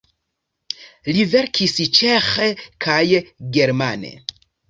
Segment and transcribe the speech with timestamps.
[1.17, 2.49] Li verkis ĉeĥe
[2.87, 3.01] kaj
[3.59, 4.13] germane.